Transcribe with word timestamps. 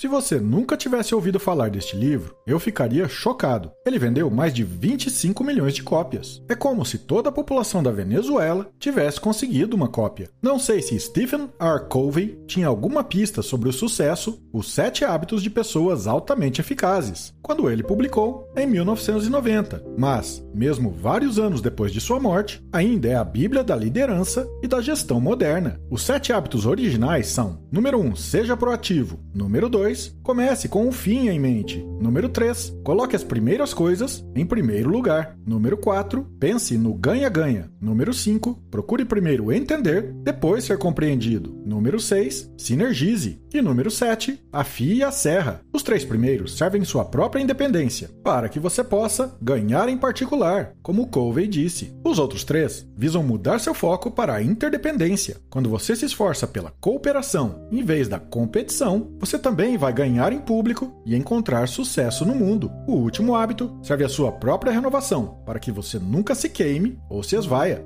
Se 0.00 0.08
você 0.08 0.40
nunca 0.40 0.78
tivesse 0.78 1.14
ouvido 1.14 1.38
falar 1.38 1.68
deste 1.68 1.94
livro, 1.94 2.34
eu 2.46 2.58
ficaria 2.58 3.06
chocado. 3.06 3.70
Ele 3.84 3.98
vendeu 3.98 4.30
mais 4.30 4.54
de 4.54 4.64
25 4.64 5.44
milhões 5.44 5.74
de 5.74 5.82
cópias. 5.82 6.42
É 6.48 6.54
como 6.54 6.86
se 6.86 6.96
toda 6.96 7.28
a 7.28 7.32
população 7.32 7.82
da 7.82 7.92
Venezuela 7.92 8.70
tivesse 8.78 9.20
conseguido 9.20 9.76
uma 9.76 9.88
cópia. 9.88 10.30
Não 10.40 10.58
sei 10.58 10.80
se 10.80 10.98
Stephen 10.98 11.50
R. 11.60 11.80
Covey 11.90 12.42
tinha 12.46 12.66
alguma 12.66 13.04
pista 13.04 13.42
sobre 13.42 13.68
o 13.68 13.74
sucesso 13.74 14.42
Os 14.50 14.72
Sete 14.72 15.04
Hábitos 15.04 15.42
de 15.42 15.50
Pessoas 15.50 16.06
Altamente 16.06 16.62
Eficazes, 16.62 17.34
quando 17.42 17.68
ele 17.68 17.82
publicou 17.82 18.50
em 18.56 18.66
1990, 18.66 19.84
mas, 19.98 20.42
mesmo 20.54 20.90
vários 20.90 21.38
anos 21.38 21.60
depois 21.60 21.92
de 21.92 22.00
sua 22.00 22.18
morte, 22.18 22.64
ainda 22.72 23.08
é 23.08 23.16
a 23.16 23.24
Bíblia 23.24 23.62
da 23.62 23.76
liderança 23.76 24.48
e 24.62 24.66
da 24.66 24.80
gestão 24.80 25.20
moderna. 25.20 25.78
Os 25.90 26.02
sete 26.02 26.32
hábitos 26.32 26.64
originais 26.64 27.26
são: 27.26 27.62
número 27.70 27.98
1, 27.98 28.06
um, 28.06 28.16
seja 28.16 28.56
proativo. 28.56 29.20
Número 29.34 29.68
2, 29.68 29.89
comece 30.22 30.68
com 30.68 30.86
um 30.86 30.92
fim 30.92 31.28
em 31.28 31.38
mente. 31.38 31.84
Número 32.00 32.28
3, 32.28 32.80
coloque 32.84 33.16
as 33.16 33.24
primeiras 33.24 33.74
coisas 33.74 34.24
em 34.34 34.46
primeiro 34.46 34.90
lugar. 34.90 35.36
Número 35.46 35.76
4, 35.76 36.24
pense 36.38 36.76
no 36.76 36.94
ganha-ganha. 36.94 37.70
Número 37.80 38.12
5, 38.12 38.62
procure 38.70 39.06
primeiro 39.06 39.50
entender, 39.50 40.12
depois 40.22 40.64
ser 40.64 40.76
compreendido. 40.76 41.58
Número 41.64 41.98
6, 41.98 42.52
sinergize. 42.58 43.40
E 43.52 43.62
número 43.62 43.90
7, 43.90 44.38
afie 44.52 45.02
a 45.02 45.10
serra. 45.10 45.62
Os 45.72 45.82
três 45.82 46.04
primeiros 46.04 46.56
servem 46.56 46.84
sua 46.84 47.06
própria 47.06 47.42
independência, 47.42 48.10
para 48.22 48.50
que 48.50 48.60
você 48.60 48.84
possa 48.84 49.34
ganhar 49.40 49.88
em 49.88 49.96
particular, 49.96 50.74
como 50.82 51.06
Covey 51.06 51.48
disse. 51.48 51.92
Os 52.04 52.18
outros 52.18 52.44
três 52.44 52.86
visam 52.96 53.22
mudar 53.22 53.58
seu 53.58 53.72
foco 53.72 54.10
para 54.10 54.34
a 54.34 54.42
interdependência. 54.42 55.38
Quando 55.48 55.70
você 55.70 55.96
se 55.96 56.04
esforça 56.04 56.46
pela 56.46 56.72
cooperação 56.80 57.66
em 57.72 57.82
vez 57.82 58.08
da 58.08 58.20
competição, 58.20 59.10
você 59.18 59.38
também 59.38 59.78
vai 59.78 59.92
ganhar 59.92 60.32
em 60.32 60.38
público 60.38 61.02
e 61.06 61.16
encontrar 61.16 61.66
sucesso 61.66 62.26
no 62.26 62.34
mundo. 62.34 62.70
O 62.86 62.92
último 62.92 63.34
hábito 63.34 63.76
serve 63.82 64.04
à 64.04 64.08
sua 64.08 64.30
própria 64.30 64.72
renovação, 64.72 65.40
para 65.46 65.58
que 65.58 65.72
você 65.72 65.98
nunca 65.98 66.34
se 66.34 66.50
queime 66.50 66.98
ou 67.08 67.22
se 67.22 67.36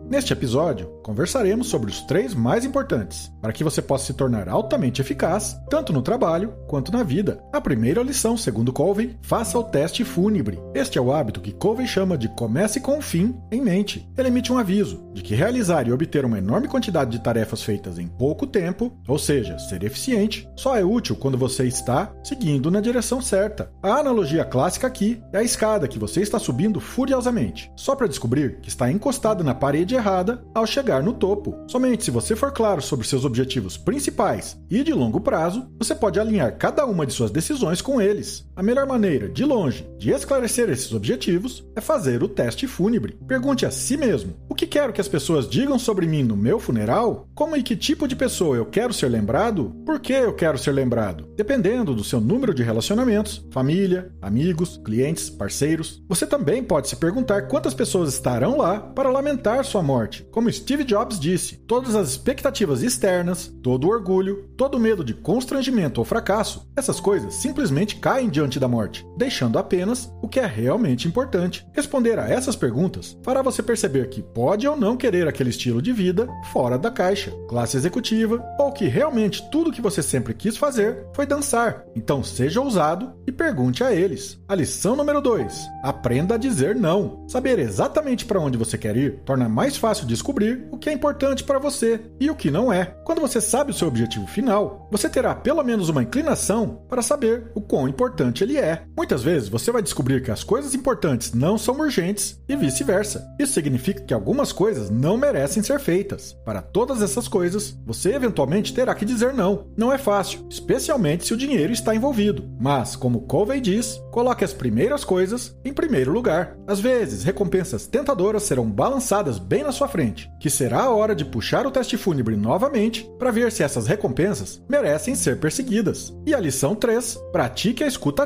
Neste 0.08 0.32
episódio, 0.32 0.88
conversaremos 1.02 1.68
sobre 1.68 1.90
os 1.90 2.00
três 2.02 2.34
mais 2.34 2.64
importantes, 2.64 3.30
para 3.40 3.52
que 3.52 3.62
você 3.62 3.82
possa 3.82 4.06
se 4.06 4.14
tornar 4.14 4.48
altamente 4.48 5.00
eficaz, 5.00 5.56
tanto 5.68 5.92
no 5.92 6.00
trabalho 6.00 6.54
quanto 6.66 6.90
na 6.90 7.02
vida. 7.02 7.42
A 7.52 7.60
primeira 7.60 8.02
lição, 8.02 8.36
segundo 8.36 8.72
Colvin, 8.72 9.16
faça 9.20 9.58
o 9.58 9.64
teste 9.64 10.02
fúnebre. 10.02 10.58
Este 10.74 10.98
é 10.98 11.00
o 11.00 11.12
hábito 11.12 11.40
que 11.40 11.52
Colvin 11.52 11.86
chama 11.86 12.16
de 12.16 12.28
comece 12.28 12.80
com 12.80 12.98
o 12.98 13.02
fim 13.02 13.36
em 13.52 13.60
mente. 13.60 14.08
Ele 14.16 14.28
emite 14.28 14.52
um 14.52 14.58
aviso 14.58 15.04
de 15.12 15.22
que 15.22 15.34
realizar 15.34 15.86
e 15.86 15.92
obter 15.92 16.24
uma 16.24 16.38
enorme 16.38 16.68
quantidade 16.68 17.10
de 17.10 17.22
tarefas 17.22 17.62
feitas 17.62 17.98
em 17.98 18.06
pouco 18.06 18.46
tempo, 18.46 18.96
ou 19.06 19.18
seja, 19.18 19.58
ser 19.58 19.84
eficiente, 19.84 20.48
só 20.56 20.76
é 20.76 20.84
útil 20.84 21.16
quando 21.16 21.36
você 21.36 21.66
está 21.66 22.12
seguindo 22.22 22.70
na 22.70 22.80
direção 22.80 23.20
certa. 23.20 23.70
A 23.82 23.98
analogia 23.98 24.44
clássica 24.44 24.86
aqui 24.86 25.22
é 25.32 25.38
a 25.38 25.42
escada 25.42 25.86
que 25.86 25.98
você 25.98 26.20
está 26.20 26.38
subindo 26.38 26.80
furiosamente, 26.80 27.70
só 27.76 27.94
para 27.94 28.06
descobrir 28.06 28.60
que 28.60 28.68
está 28.68 28.90
encostada 28.90 29.44
na 29.44 29.54
parede 29.54 29.73
errada 29.76 30.44
ao 30.54 30.66
chegar 30.66 31.02
no 31.02 31.12
topo. 31.12 31.54
Somente 31.66 32.04
se 32.04 32.10
você 32.10 32.36
for 32.36 32.52
claro 32.52 32.80
sobre 32.80 33.06
seus 33.06 33.24
objetivos 33.24 33.76
principais 33.76 34.56
e 34.70 34.82
de 34.84 34.92
longo 34.92 35.20
prazo, 35.20 35.66
você 35.78 35.94
pode 35.94 36.20
alinhar 36.20 36.56
cada 36.56 36.86
uma 36.86 37.04
de 37.04 37.12
suas 37.12 37.30
decisões 37.30 37.82
com 37.82 38.00
eles. 38.00 38.46
A 38.56 38.62
melhor 38.62 38.86
maneira, 38.86 39.28
de 39.28 39.44
longe, 39.44 39.84
de 39.98 40.10
esclarecer 40.10 40.70
esses 40.70 40.92
objetivos 40.92 41.64
é 41.74 41.80
fazer 41.80 42.22
o 42.22 42.28
teste 42.28 42.68
fúnebre. 42.68 43.18
Pergunte 43.26 43.66
a 43.66 43.70
si 43.70 43.96
mesmo: 43.96 44.34
o 44.48 44.54
que 44.54 44.64
quero 44.64 44.92
que 44.92 45.00
as 45.00 45.08
pessoas 45.08 45.48
digam 45.48 45.76
sobre 45.76 46.06
mim 46.06 46.22
no 46.22 46.36
meu 46.36 46.60
funeral? 46.60 47.28
Como 47.34 47.56
e 47.56 47.64
que 47.64 47.74
tipo 47.74 48.06
de 48.06 48.14
pessoa 48.14 48.56
eu 48.56 48.64
quero 48.64 48.92
ser 48.92 49.08
lembrado? 49.08 49.74
Por 49.84 49.98
que 49.98 50.12
eu 50.12 50.32
quero 50.34 50.56
ser 50.56 50.70
lembrado? 50.70 51.28
Dependendo 51.36 51.94
do 51.94 52.04
seu 52.04 52.20
número 52.20 52.54
de 52.54 52.62
relacionamentos, 52.62 53.44
família, 53.50 54.12
amigos, 54.22 54.80
clientes, 54.84 55.28
parceiros, 55.28 56.00
você 56.08 56.24
também 56.24 56.62
pode 56.62 56.88
se 56.88 56.94
perguntar 56.94 57.48
quantas 57.48 57.74
pessoas 57.74 58.14
estarão 58.14 58.56
lá 58.56 58.78
para 58.78 59.10
lamentar 59.10 59.64
sua 59.64 59.82
morte. 59.82 60.24
Como 60.30 60.52
Steve 60.52 60.84
Jobs 60.84 61.18
disse, 61.18 61.56
todas 61.56 61.96
as 61.96 62.10
expectativas 62.10 62.84
externas, 62.84 63.52
todo 63.62 63.88
o 63.88 63.90
orgulho, 63.90 64.48
todo 64.56 64.76
o 64.76 64.80
medo 64.80 65.02
de 65.02 65.12
constrangimento 65.12 66.00
ou 66.00 66.04
fracasso, 66.04 66.70
essas 66.76 67.00
coisas 67.00 67.34
simplesmente 67.34 67.96
caem 67.96 68.28
diante 68.28 68.43
da 68.52 68.68
morte, 68.68 69.06
deixando 69.16 69.58
apenas 69.58 70.12
o 70.22 70.28
que 70.28 70.38
é 70.38 70.46
realmente 70.46 71.08
importante. 71.08 71.66
Responder 71.72 72.18
a 72.18 72.28
essas 72.28 72.56
perguntas 72.56 73.16
fará 73.22 73.42
você 73.42 73.62
perceber 73.62 74.08
que 74.08 74.22
pode 74.22 74.66
ou 74.66 74.76
não 74.76 74.96
querer 74.96 75.26
aquele 75.26 75.50
estilo 75.50 75.80
de 75.80 75.92
vida 75.92 76.28
fora 76.52 76.78
da 76.78 76.90
caixa, 76.90 77.32
classe 77.48 77.76
executiva, 77.76 78.44
ou 78.58 78.72
que 78.72 78.86
realmente 78.86 79.42
tudo 79.50 79.72
que 79.72 79.80
você 79.80 80.02
sempre 80.02 80.34
quis 80.34 80.56
fazer 80.56 81.06
foi 81.14 81.26
dançar. 81.26 81.84
Então 81.94 82.22
seja 82.22 82.60
ousado 82.60 83.12
e 83.26 83.32
pergunte 83.32 83.82
a 83.82 83.92
eles. 83.92 84.38
A 84.48 84.54
lição 84.54 84.96
número 84.96 85.20
2: 85.20 85.66
aprenda 85.82 86.34
a 86.34 86.38
dizer 86.38 86.74
não. 86.74 87.24
Saber 87.28 87.58
exatamente 87.58 88.24
para 88.24 88.40
onde 88.40 88.58
você 88.58 88.76
quer 88.76 88.96
ir 88.96 89.20
torna 89.24 89.48
mais 89.48 89.76
fácil 89.76 90.06
descobrir 90.06 90.66
o 90.70 90.78
que 90.78 90.88
é 90.88 90.92
importante 90.92 91.44
para 91.44 91.58
você 91.58 92.00
e 92.20 92.30
o 92.30 92.34
que 92.34 92.50
não 92.50 92.72
é. 92.72 92.84
Quando 93.04 93.20
você 93.20 93.40
sabe 93.40 93.70
o 93.70 93.74
seu 93.74 93.88
objetivo 93.88 94.26
final, 94.26 94.88
você 94.90 95.08
terá 95.08 95.34
pelo 95.34 95.62
menos 95.62 95.88
uma 95.88 96.02
inclinação 96.02 96.82
para 96.88 97.02
saber 97.02 97.50
o 97.54 97.60
quão 97.60 97.88
importante 97.88 98.33
ele 98.42 98.56
é. 98.56 98.84
Muitas 98.96 99.22
vezes 99.22 99.48
você 99.48 99.70
vai 99.70 99.82
descobrir 99.82 100.22
que 100.22 100.30
as 100.30 100.42
coisas 100.42 100.74
importantes 100.74 101.32
não 101.32 101.56
são 101.56 101.78
urgentes 101.78 102.40
e 102.48 102.56
vice-versa. 102.56 103.24
Isso 103.38 103.52
significa 103.52 104.02
que 104.02 104.14
algumas 104.14 104.52
coisas 104.52 104.90
não 104.90 105.16
merecem 105.16 105.62
ser 105.62 105.78
feitas. 105.78 106.36
Para 106.44 106.62
todas 106.62 107.02
essas 107.02 107.28
coisas, 107.28 107.78
você 107.86 108.14
eventualmente 108.14 108.72
terá 108.72 108.94
que 108.94 109.04
dizer 109.04 109.32
não. 109.32 109.68
Não 109.76 109.92
é 109.92 109.98
fácil, 109.98 110.46
especialmente 110.50 111.26
se 111.26 111.34
o 111.34 111.36
dinheiro 111.36 111.72
está 111.72 111.94
envolvido. 111.94 112.48
Mas, 112.58 112.96
como 112.96 113.22
Covey 113.22 113.60
diz, 113.60 114.00
coloque 114.10 114.44
as 114.44 114.52
primeiras 114.52 115.04
coisas 115.04 115.56
em 115.64 115.72
primeiro 115.72 116.12
lugar. 116.12 116.56
Às 116.66 116.80
vezes, 116.80 117.24
recompensas 117.24 117.86
tentadoras 117.86 118.42
serão 118.42 118.70
balançadas 118.70 119.38
bem 119.38 119.62
na 119.62 119.72
sua 119.72 119.88
frente, 119.88 120.30
que 120.40 120.50
será 120.50 120.82
a 120.82 120.94
hora 120.94 121.14
de 121.14 121.24
puxar 121.24 121.66
o 121.66 121.70
teste 121.70 121.96
fúnebre 121.96 122.36
novamente 122.36 123.08
para 123.18 123.30
ver 123.30 123.52
se 123.52 123.62
essas 123.62 123.86
recompensas 123.86 124.62
merecem 124.68 125.14
ser 125.14 125.38
perseguidas. 125.38 126.14
E 126.26 126.34
a 126.34 126.40
lição 126.40 126.74
3: 126.74 127.18
pratique 127.32 127.84
a 127.84 127.86
escuta 127.86 128.23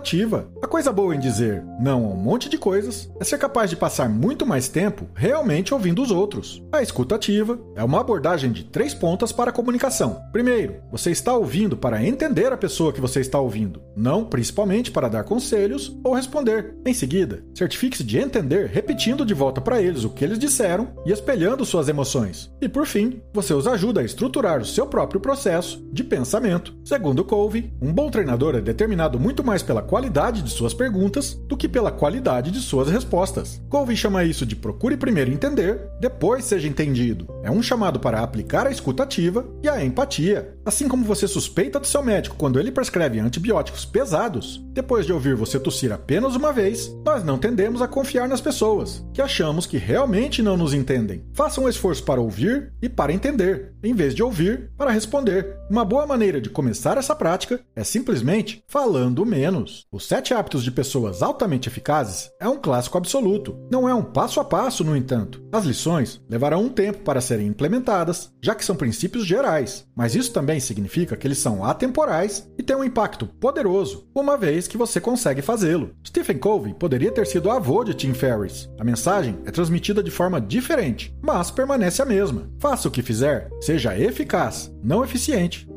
A 0.63 0.67
coisa 0.67 0.93
boa 0.93 1.15
em 1.15 1.19
dizer 1.19 1.63
não 1.81 2.05
a 2.05 2.09
um 2.09 2.17
monte 2.17 2.49
de 2.49 2.57
coisas 2.57 3.11
é 3.21 3.25
ser 3.25 3.37
capaz 3.37 3.69
de 3.69 3.77
passar 3.77 4.09
muito 4.09 4.47
mais 4.47 4.69
tempo 4.69 5.07
realmente 5.15 5.75
ouvindo 5.75 6.01
os 6.01 6.11
outros. 6.11 6.63
A 6.73 6.81
escuta 6.81 7.17
ativa 7.17 7.59
é 7.75 7.83
uma 7.83 8.01
abordagem 8.01 8.53
de 8.53 8.65
três 8.65 8.95
pontas 8.95 9.33
para 9.33 9.51
a 9.51 9.53
comunicação. 9.53 10.23
Primeiro, 10.33 10.77
você 10.91 11.11
está 11.11 11.35
ouvindo 11.35 11.77
para 11.77 12.05
entender 12.05 12.53
a 12.53 12.57
pessoa 12.57 12.93
que 12.93 13.01
você 13.01 13.21
está 13.21 13.41
ouvindo, 13.41 13.83
não 13.97 14.25
principalmente 14.25 14.91
para 14.91 15.09
dar 15.09 15.25
conselhos 15.25 15.97
ou 16.05 16.15
responder. 16.15 16.77
Em 16.87 16.95
seguida, 16.95 17.43
certifique-se 17.55 18.05
de 18.05 18.19
entender 18.19 18.67
repetindo 18.67 19.27
de 19.27 19.35
volta 19.35 19.61
para 19.61 19.83
eles 19.83 20.05
o 20.05 20.11
que 20.11 20.25
eles 20.25 20.39
disseram 20.39 20.89
e 21.05 21.13
espelhando 21.13 21.65
suas 21.65 21.89
emoções. 21.89 22.51
E 22.61 22.69
por 22.69 22.87
fim, 22.87 23.21
você 23.33 23.53
os 23.53 23.67
ajuda 23.67 24.01
a 24.01 24.05
estruturar 24.05 24.61
o 24.61 24.67
seu 24.67 24.87
próprio 24.87 25.21
processo 25.21 25.85
de 25.93 26.05
pensamento. 26.05 26.77
Segundo 26.85 27.25
Covey, 27.25 27.73
um 27.83 27.93
bom 27.93 28.11
treinador 28.11 28.55
é 28.55 28.61
determinado 28.61 29.19
muito 29.19 29.43
mais 29.43 29.63
pela 29.63 29.83
qualidade 29.89 30.43
de 30.43 30.51
suas 30.51 30.75
perguntas 30.75 31.35
do 31.49 31.57
que 31.57 31.67
pela 31.67 31.91
qualidade 31.91 32.51
de 32.51 32.61
suas 32.61 32.91
respostas. 32.91 33.59
Covey 33.71 33.97
chama 33.97 34.23
isso 34.23 34.45
de 34.45 34.55
procure 34.55 34.99
primeiro 34.99 35.33
entender, 35.33 35.81
depois 35.99 36.45
seja 36.45 36.69
entendido. 36.69 37.27
É 37.43 37.51
um 37.51 37.63
chamado 37.63 37.99
para 37.99 38.21
aplicar 38.21 38.67
a 38.67 38.71
escutativa 38.71 39.49
e 39.63 39.69
a 39.69 39.83
empatia. 39.83 40.55
Assim 40.65 40.87
como 40.87 41.05
você 41.05 41.27
suspeita 41.27 41.81
do 41.81 41.87
seu 41.87 42.03
médico 42.03 42.37
quando 42.37 42.61
ele 42.61 42.71
prescreve 42.71 43.19
antibióticos 43.19 43.87
pesados, 43.87 44.63
depois 44.75 45.07
de 45.07 45.13
ouvir 45.13 45.35
você 45.35 45.59
tossir 45.59 45.91
apenas 45.91 46.37
uma 46.37 46.53
vez, 46.53 46.95
nós 47.03 47.25
não 47.25 47.39
tendemos 47.39 47.81
a 47.81 47.89
confiar 47.89 48.29
nas 48.29 48.43
pessoas, 48.43 49.03
que 49.15 49.23
achamos 49.23 49.65
que 49.65 49.79
realmente 49.79 50.43
não 50.43 50.57
nos 50.57 50.75
entendem. 50.75 51.25
Faça 51.33 51.63
um 51.63 51.69
esforço 51.69 52.05
para 52.05 52.21
ouvir 52.21 52.73
e 52.83 52.91
para 52.91 53.13
entender, 53.13 53.73
em 53.83 53.95
vez 53.95 54.15
de 54.15 54.23
ouvir 54.23 54.71
para 54.77 54.91
responder. 54.91 55.57
Uma 55.71 55.85
boa 55.85 56.07
maneira 56.07 56.41
de 56.41 56.51
começar 56.51 56.99
essa 56.99 57.17
prática 57.17 57.61
é 57.75 57.83
simplesmente 57.83 58.63
falando 58.69 59.25
menos. 59.25 59.78
Os 59.91 60.07
sete 60.07 60.35
hábitos 60.35 60.65
de 60.65 60.71
pessoas 60.71 61.23
altamente 61.23 61.69
eficazes 61.69 62.31
é 62.41 62.49
um 62.49 62.57
clássico 62.57 62.99
absoluto. 62.99 63.59
Não 63.71 63.89
é 63.89 63.95
um 63.95 64.03
passo 64.03 64.41
a 64.41 64.45
passo, 64.45 64.85
no 64.85 64.97
entanto. 64.97 65.43
As 65.53 65.65
lições 65.65 66.21
levarão 66.29 66.63
um 66.63 66.69
tempo 66.69 67.01
para 67.01 67.21
serem 67.21 67.47
implementadas, 67.47 68.33
já 68.43 68.55
que 68.55 68.65
são 68.65 68.77
princípios 68.77 69.27
gerais, 69.27 69.87
mas 69.95 70.15
isso 70.15 70.33
também 70.33 70.61
significa 70.61 71.17
que 71.17 71.27
eles 71.27 71.39
são 71.39 71.65
atemporais 71.65 72.49
e 72.59 72.63
têm 72.63 72.77
um 72.77 72.85
impacto 72.85 73.27
poderoso, 73.27 74.09
uma 74.15 74.37
vez 74.37 74.69
que 74.69 74.77
você 74.77 75.01
consegue 75.01 75.43
fazê-lo. 75.43 75.91
Stephen 76.07 76.39
Covey 76.39 76.75
poderia 76.75 77.13
ter 77.13 77.27
sido 77.27 77.51
avô 77.51 77.85
de 77.85 77.95
Tim 77.95 78.15
Ferriss. 78.15 78.69
A 78.79 78.85
mensagem 78.85 79.39
é 79.45 79.51
transmitida 79.51 80.03
de 80.03 80.11
forma 80.11 80.41
diferente, 80.41 81.15
mas 81.23 81.51
permanece 81.51 82.03
a 82.03 82.07
mesma. 82.07 82.51
Faça 82.59 82.89
o 82.89 82.91
que 82.91 83.03
fizer, 83.03 83.51
seja 83.61 83.99
eficaz, 83.99 84.73
não 84.83 85.05
eficiente. 85.05 85.69